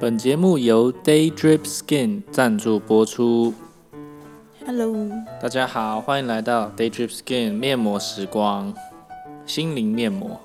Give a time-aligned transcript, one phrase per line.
[0.00, 3.52] 本节目由 Day Drip Skin 赞助播出。
[4.64, 4.96] Hello，
[5.42, 8.72] 大家好，欢迎来到 Day Drip Skin 面膜时光，
[9.44, 10.40] 心灵面膜。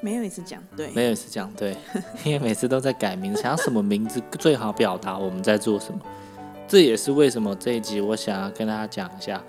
[0.00, 1.76] 没有一次讲对，没有一次讲对，
[2.24, 5.98] 因为每次都在改名字，想要什么名字最好表达我们在做什么。
[6.68, 9.42] 这也是为什么这一集我想要跟大家讲一下，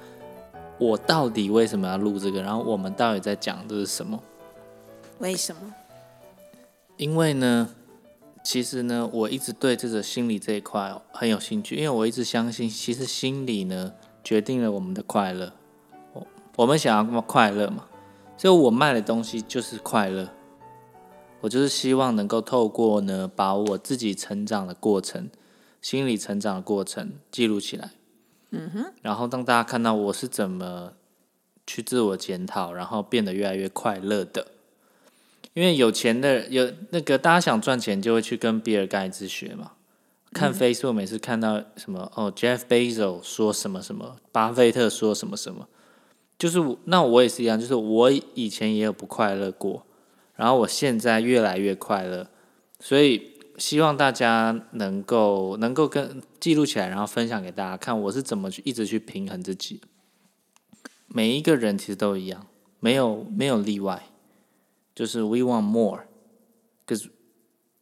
[0.80, 4.20] 我到底为什么要录这个，然后我们到底在讲的是什么。
[5.20, 5.62] 为什么？
[6.98, 7.70] 因为呢，
[8.52, 15.54] 其实呢，我一直对这个心理这一块很有兴趣，因为我一直相信，其实心理呢决定了我们的快乐。
[16.14, 17.86] 我我们想要快乐嘛，
[18.36, 20.30] 所以我卖的东西就是快乐。
[21.42, 25.30] 我就是希望能够透过呢，把我自己成长的过程、
[25.80, 27.92] 心理成长的过程记录起来。
[28.50, 30.94] 嗯哼，然后让大家看到我是怎么
[31.68, 34.48] 去自我检讨，然后变得越来越快乐的。
[35.60, 39.74] 因为有钱的有那个大家想赚钱，就会去跟比尔盖茨学嘛。
[40.32, 45.68] 看 Facebook 每次看到什么哦，Jeff Bezos 说什么什么，巴菲特说什么什么，
[46.38, 49.86] 就是那我也是一样，就是我以前也有不快乐过，
[50.38, 52.30] 然后我现在越来越快乐，
[52.80, 59.82] 所以希望大家能够能够跟记录起来，然后分享给大家看，我是怎么去一直去平衡自己。
[61.08, 62.48] 每一个人其实都一样，
[62.80, 64.04] 没有没有例外。
[65.00, 67.10] 就是 we want more，cause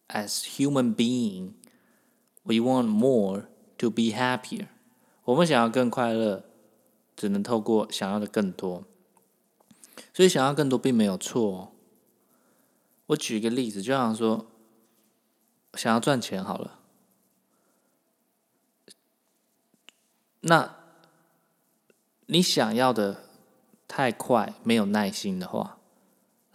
[0.08, 1.54] as human being,
[2.44, 3.46] we want more
[3.80, 4.68] to be happier.
[5.24, 6.44] 我们想要更快乐，
[7.16, 8.84] 只能透过想要的更多。
[10.14, 11.74] 所以想要更多并没有错、
[13.08, 14.46] 我举一个例子，就像说，
[15.74, 16.80] 想要赚钱好了，
[20.42, 20.76] 那
[22.28, 23.24] 你想要的
[23.88, 25.77] 太快，没有耐心的话。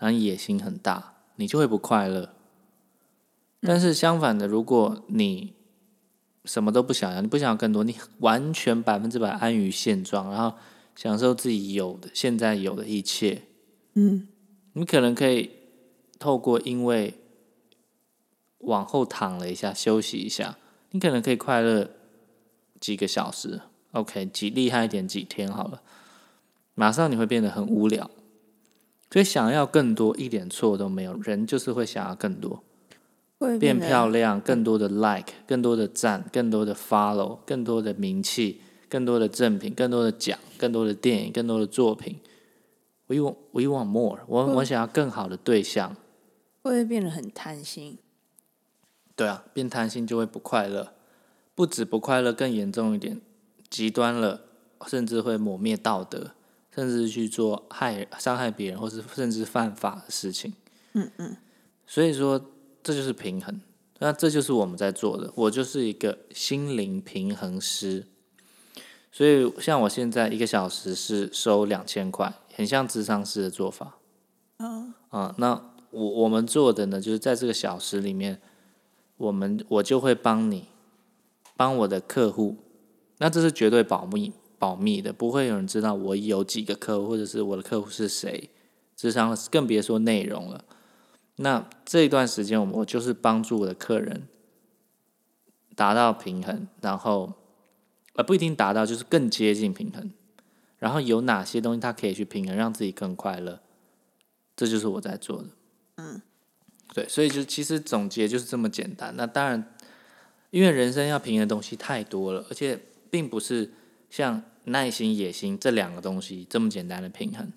[0.03, 2.35] 然后野心很大，你就会不快乐。
[3.61, 5.53] 但是相反的，如果你
[6.45, 10.59] 什么都不想要，你不想要更多，你完全百分之百安于现状，然后
[10.97, 13.43] 享受自己有的现在有的一切，
[13.95, 14.27] 嗯，
[14.73, 15.53] 你可能可以
[16.19, 17.15] 透过因为
[18.59, 20.59] 往后躺了一下，休息一下，
[20.91, 21.89] 你可能可以快乐
[22.81, 23.61] 几个小时
[23.93, 25.81] ，OK，几厉害一点几天好了，
[26.75, 28.11] 马上你会变得很无聊。
[29.13, 32.65] 所以想要更多一点错都没有，人就是会想要更多，
[33.39, 42.21] 会变漂亮，更多的 like，更多的赞，更多的 follow，更多的名气，更多的赠品，更多的奖，更多的电影，更多的作品。
[43.09, 44.47] We want, we want more 我。
[44.55, 45.95] 我想要更好的对象。
[46.63, 47.99] 会不会变得很贪心？
[49.15, 50.95] 对啊，变贪心就会不快乐，
[51.55, 53.21] 不止不快乐，更严重一点，
[53.69, 54.41] 极端了，
[54.87, 56.31] 甚至会抹灭道德。
[56.75, 60.53] 甚至去做害伤害别人，或是甚至犯法的事情。
[60.95, 61.37] 嗯嗯。
[61.87, 62.41] 所以说，
[62.83, 63.61] 这就是平衡。
[63.99, 65.31] 那这就是我们在做的。
[65.37, 68.07] 我就是一个心灵平衡师。
[69.13, 73.99] 所以，像我现在一个小时是收两千块，很像智商师的做法。
[74.59, 74.95] 哦。
[75.11, 78.41] 啊，那我我们做的呢，就是在这个小时里面，
[79.19, 80.69] 我们我就会帮你，
[81.57, 82.57] 帮我的客户。
[83.19, 84.33] 那这是绝对保密。
[84.63, 88.49] 保密的，不会有人知道我有几个客户，或者是我的客户是谁，
[88.95, 90.65] 智商更别说内容了。
[91.39, 94.29] 那这一段时间，我我就是帮助我的客人
[95.75, 97.33] 达到平衡，然后
[98.13, 100.13] 呃不一定达到，就是更接近平衡。
[100.79, 103.59] 然后有哪些东西他可以去平衡，让自己更快乐，
[104.55, 105.49] 这就是我在做的。
[105.97, 106.23] 嗯，
[106.95, 109.13] 对，所以就其实总结就是这么简单。
[109.17, 109.75] 那当然，
[110.51, 112.79] 因为人生要平衡的东西太多了，而且
[113.11, 113.73] 并不是
[114.09, 114.41] 像。
[114.65, 117.53] 耐心、野心这两个东西这么简单的平衡，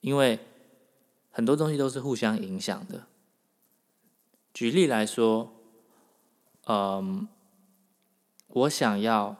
[0.00, 0.38] 因为
[1.30, 3.06] 很多东西都是互相影响的。
[4.52, 5.52] 举例来说，
[6.66, 7.26] 嗯，
[8.48, 9.36] 我想要，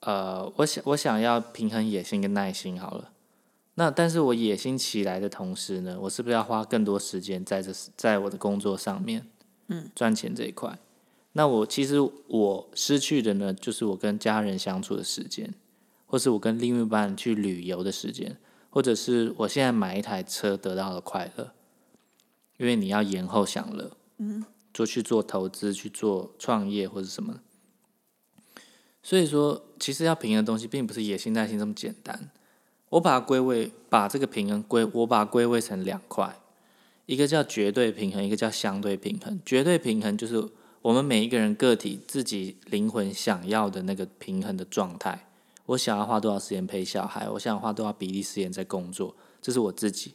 [0.00, 3.10] 呃，我想我想要平衡野心跟耐心好了。
[3.76, 9.26] 那但是我野心起来的同时呢，我是不是要花更多时间在这在我的工作上面，
[9.68, 10.78] 嗯，赚钱这一块？
[11.32, 11.98] 那我其实
[12.28, 15.54] 我失去的呢，就是我跟家人相处的时间。
[16.12, 18.36] 或是我跟另一半去旅游的时间，
[18.68, 21.54] 或者是我现在买一台车得到的快乐，
[22.58, 24.44] 因为你要延后享乐，嗯，
[24.74, 27.40] 就去做投资、去做创业或者什么。
[29.02, 32.30] 所以说，其实要平衡的东西，并不是野心、耐心这么简单。
[32.90, 36.38] 我把它归位，把这个平衡归，我把它归位成两块，
[37.06, 39.40] 一个叫绝对平衡，一个叫相对平衡。
[39.46, 40.46] 绝对平衡就是
[40.82, 45.26] 我们每一个人个体自己灵魂想要的那个平衡的状态。
[45.66, 47.28] 我想要花多少时间陪小孩？
[47.30, 49.14] 我想花多少比例时间在工作？
[49.40, 50.14] 这是我自己。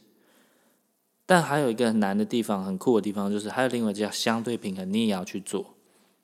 [1.25, 5.75] 但还有一个很难的地方，很酷的地方，就是还有另外一叫相对平衡，你也要去做。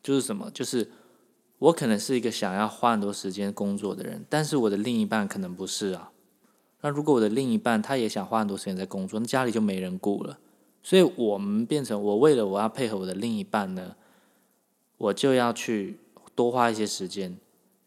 [0.02, 0.50] 就是什么？
[0.52, 0.92] 就是
[1.58, 6.12] 我可能是一个想要花很多时间工作的人，但是我的另一半可能不是啊。
[6.82, 10.40] 那如果我的另一半他也想花很多时间在工作，那家里就没人顾了。
[10.82, 13.96] 所以我们变成我为了我要配合我的另一半呢，
[14.98, 16.00] 我就要去
[16.36, 17.38] 多花一些时间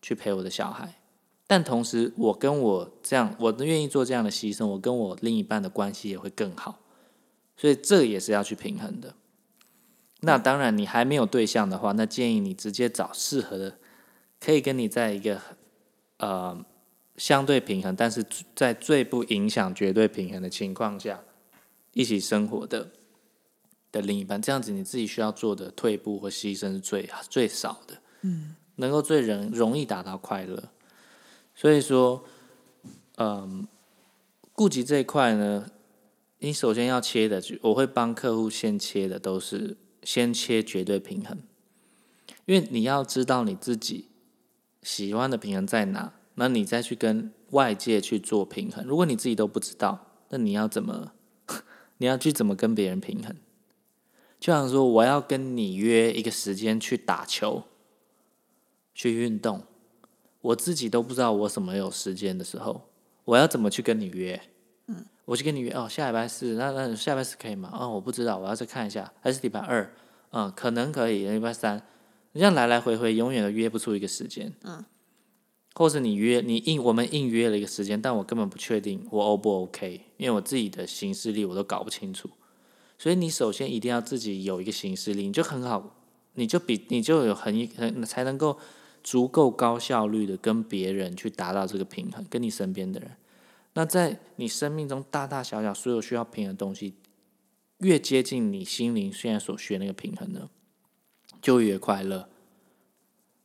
[0.00, 0.98] 去陪我的小孩。
[1.46, 6.80] 但同时，我跟我这样，我愿意做这样的牺牲，我跟我另一半的关系也会更好。
[7.56, 9.14] 所以这也是要去平衡的。
[10.20, 13.78] 那当然，你还没有对象的话，那建议你直接找适合的，
[14.40, 15.40] 可以跟你在一个
[16.18, 16.64] 呃
[17.16, 21.22] 相对平衡，但是在最不影响绝对平衡的情况下
[21.92, 22.90] 一起生活的
[23.92, 24.42] 的另一半。
[24.42, 30.70] 这样子，你自己需要做的退步或牺牲是最最少的，嗯，能够最容容易达到快乐。
[31.56, 32.22] 所以说，
[33.16, 33.66] 嗯，
[34.52, 35.68] 顾及这一块呢，
[36.38, 39.76] 你首先要切的，我会帮客户先切的都是。
[40.02, 41.36] 先切绝对平衡，
[42.44, 44.06] 因为你要知道你自己
[44.80, 48.86] 喜欢的平衡在哪，那你再去跟外界去做平衡。
[48.86, 51.10] 如果你自己都不知道，那你要怎么？
[51.98, 53.34] 你要去怎么跟别人平衡？
[54.38, 57.64] 就像说，我要跟你约一个时间去打球、
[58.94, 59.64] 去运动，
[60.46, 62.88] 我自己都不知道我什么有时间的时候，
[63.24, 64.40] 我要怎么去跟你约？
[64.88, 67.68] 嗯我去跟你约哦，下礼拜四，那那下礼拜四可以吗？
[67.72, 69.92] 哦，我不知道，我要再看一下，还是礼拜二？
[70.30, 71.82] 嗯，可能可以，礼拜三。
[72.30, 74.52] 你这样来来回回，永远都约不出一个时间。
[74.62, 74.84] 嗯。
[75.74, 82.30] 或是你约你硬，我们硬约了一个时间，但我根本不确定我 O 不 OK，因为我自己的行事历我都搞不清楚。
[82.96, 85.96] 所以你首先一定要自己有一个行事历，你就很好，
[86.34, 88.58] 你就比你就有很很才能够
[89.06, 93.12] 足够高效率的跟别人去达到这个平衡，跟你身边的人。
[93.74, 96.94] 那在你生命中大大小小所有需要平衡的东西，
[97.78, 100.50] 越接近你心灵现在所需那个平衡呢，
[101.40, 102.28] 就越快乐。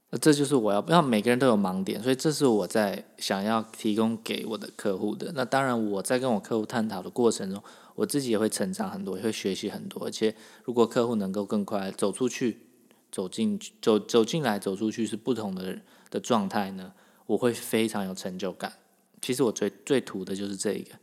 [0.09, 5.31] 那这就是我要，要每个人都有盲点，所以这是我在想要提供给我的客户的。
[5.35, 7.61] 那当然，我在跟我客户探讨的过程中，
[7.93, 10.07] 我自己也会成长很多，也会学习很多。
[10.07, 12.57] 而且，如果客户能够更快走出去，
[13.11, 15.79] 走进去走走进来，走出去是不同的
[16.09, 16.93] 的状态呢，
[17.25, 18.73] 我会非常有成就感。
[19.21, 20.95] 其实我最最图的就是这一个。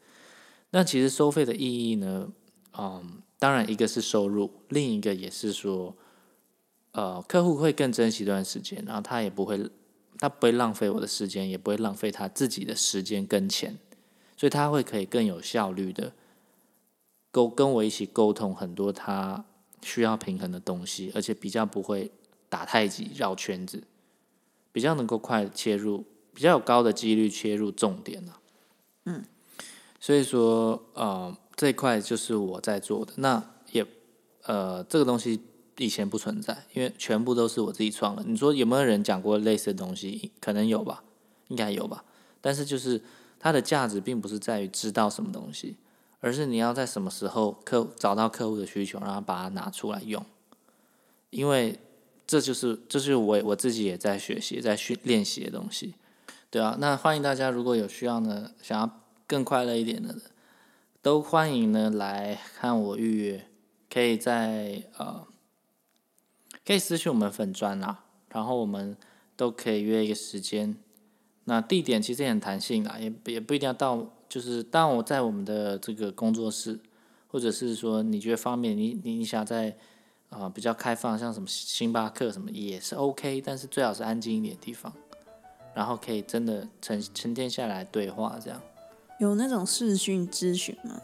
[0.71, 2.33] 那其实收费的意义呢？
[2.77, 5.97] 嗯，当然一个是收入，另一个也是说，
[6.93, 9.59] 呃，客户会更珍惜这段时间，然后他也不会，
[10.19, 13.79] 他不会浪费我的时间，也不会浪费他自己的时间跟钱，
[14.37, 16.13] 所以他会可以更有效率的
[17.31, 19.45] 沟跟我一起沟通很多他
[19.83, 22.11] 需要平衡的东西，而且比较不会
[22.49, 23.83] 打太极绕圈子，
[24.73, 26.05] 比较能够快切入。
[26.35, 28.39] 比较有高的几率切入重点了，
[29.07, 29.25] 嗯，
[29.99, 33.13] 所以说，呃，这一块就是我在做的。
[33.17, 33.43] 那
[33.73, 33.85] 也，
[34.45, 35.41] 呃，这个东西
[35.79, 38.23] 以前不存在，因为全部都是我自己创的。
[38.23, 40.31] 你说有没有人讲过类似的东西？
[40.41, 41.03] 可能有吧，
[41.49, 42.05] 应该有吧。
[42.41, 43.03] 但是就是
[43.41, 45.77] 它的价值并不是在于知道什么东西，
[46.21, 50.25] 而是你要在什么时候客找到客户的需求，然后把它拿出来用，
[51.31, 51.79] 因为
[52.27, 55.95] 这就是这就是我我自己也在学习、在训练习的东西。
[56.51, 60.15] 对啊，那欢迎大家，如果有需要呢，想要更快乐一点的，
[61.03, 63.47] 都欢迎呢来看我预约，
[63.91, 65.27] 可以在呃，
[66.67, 68.97] 可以私信我们粉砖啦，然后我们
[69.37, 70.77] 都可以约一个时间。
[71.45, 76.79] 那地点其实也很弹性啦，也也不一定要到，就是当我在我们的这个工作室，
[77.29, 79.77] 或者是说你觉得方便，你你你想在
[80.31, 84.93] 啊比较开放，像什么星巴克什么也是 OK，但是最好是安静一点的地方。
[85.75, 88.61] 然后可以真的沉沉淀下来对话，这样
[89.21, 91.01] 有那种视讯咨询吗？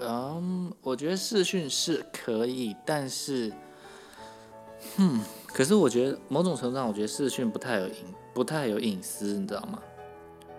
[0.00, 3.52] 嗯，我觉得视讯是可以，但是，
[4.96, 7.94] 嗯，可是我觉得某种程度上，我觉得视讯不太有隐，
[8.32, 9.82] 不太有隐私，你知道吗？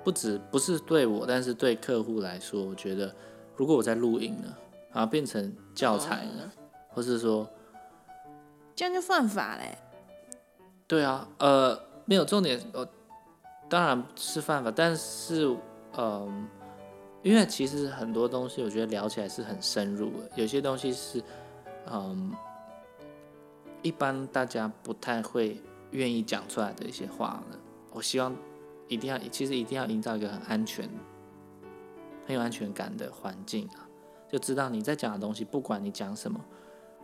[0.03, 3.13] 不止不是对我，但是对客户来说，我觉得
[3.55, 4.55] 如果我在录影呢，
[4.91, 6.51] 然后变成教材呢，
[6.89, 7.47] 或是说
[8.75, 9.77] 这样就犯法嘞？
[10.87, 12.87] 对啊，呃，没有重点，呃。
[13.71, 15.55] 当然是犯法，但是，
[15.95, 16.47] 嗯，
[17.21, 20.31] 因为其实很多东西，我觉得聊起来是很深入的。
[20.33, 21.21] 有些东西是，
[21.85, 22.33] 嗯，
[23.83, 27.59] 一般大家不太会愿意讲出来的一些话呢。
[27.91, 28.35] 我希望
[28.89, 30.89] 一定要，其实一定要营造一个很安全、
[32.25, 33.88] 很有安全感的环境啊，
[34.27, 36.43] 就知道你在讲的东西，不管你讲什么，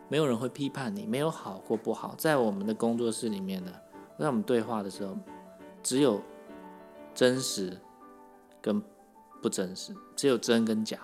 [0.10, 2.14] 没有人会批判你，没有好或不好。
[2.18, 3.72] 在我们的工作室里面呢，
[4.20, 5.18] 在我们对话的时候，
[5.82, 6.22] 只有。
[7.16, 7.72] 真实
[8.62, 8.84] 跟
[9.42, 11.00] 不真实，只有真跟假，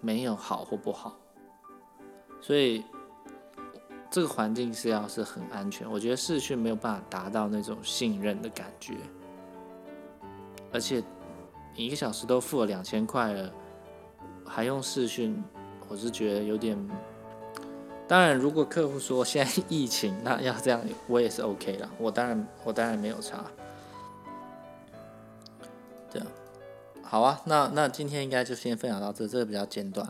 [0.00, 1.18] 没有好或不好。
[2.40, 2.84] 所以
[4.08, 8.94] 这个环境是要是很安全，我觉得视讯没有办法达到那种信任的感觉，
[10.72, 11.02] 而且
[11.74, 13.52] 你一个小时都付了两千块了，
[14.44, 15.42] 还用视讯，
[15.88, 16.76] 我是觉得有点。
[18.06, 21.90] 当然，如果客户说现在疫情，那要这样，我也是 OK 了。
[21.98, 23.44] 我当然，我当然没有差。
[26.10, 26.26] 这样，
[27.02, 30.06] 好啊，那那今天应该就先分享到这，这个比较简短。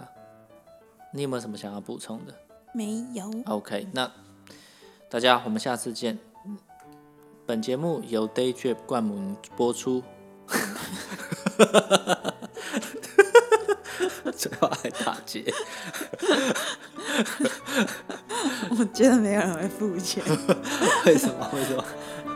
[1.12, 2.34] 你有没有什么想要补充的？
[2.72, 3.30] 没有。
[3.46, 4.10] OK，那
[5.08, 6.18] 大家我们下次见。
[7.46, 10.02] 本节目由 Daydrip 灌母营播出。
[14.36, 15.42] 最后还打结，
[18.70, 20.22] 我觉得没有人会付钱，
[21.06, 21.50] 为什么？
[21.54, 21.84] 为什么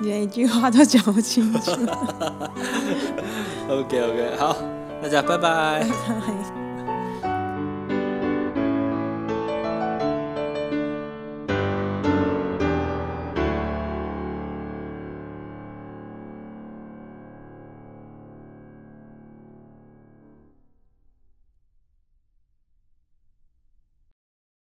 [0.01, 1.71] 连一句话都讲不清楚。
[3.69, 4.57] ？OK OK，好，
[5.03, 5.81] 大家拜拜。
[5.81, 6.62] 拜拜。